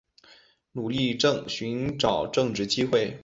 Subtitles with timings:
[0.71, 1.15] 努力
[1.47, 3.19] 寻找正职机会